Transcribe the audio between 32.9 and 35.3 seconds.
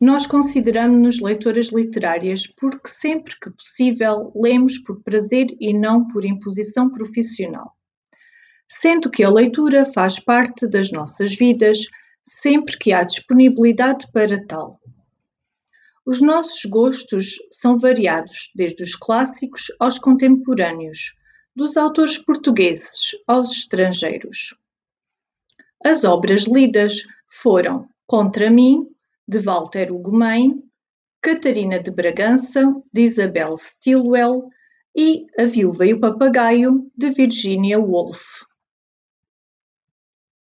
de Isabel Stilwell e